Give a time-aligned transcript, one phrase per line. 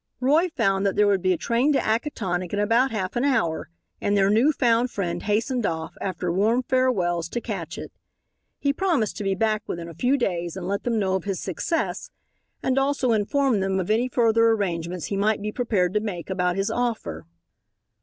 [0.19, 3.69] Roy found that there would be a train to Acatonick in about half an hour,
[4.01, 7.91] and their new found friend hastened off, after warm farewells, to catch it.
[8.57, 11.39] He promised to be back within a few days and let them know of his
[11.39, 12.09] success,
[12.63, 16.55] and also inform them of any further arrangements he might be prepared to make about
[16.55, 17.27] his offer.